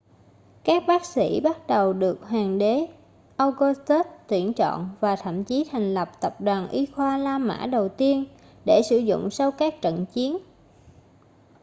các 0.63 0.83
bác 0.87 1.05
sĩ 1.05 1.41
bắt 1.41 1.67
đầu 1.67 1.93
được 1.93 2.21
hoàng 2.23 2.57
đế 2.57 2.87
augustus 3.37 4.05
tuyển 4.27 4.53
chọn 4.53 4.89
và 4.99 5.15
thậm 5.15 5.43
chí 5.43 5.65
thành 5.71 5.93
lập 5.93 6.09
tập 6.21 6.41
đoàn 6.41 6.69
y 6.69 6.85
khoa 6.85 7.17
la 7.17 7.37
mã 7.37 7.67
đầu 7.71 7.89
tiên 7.89 8.25
để 8.65 8.81
sử 8.89 8.97
dụng 8.97 9.29
sau 9.29 9.51
các 9.51 9.81
trận 9.81 10.05
chiến 10.05 10.37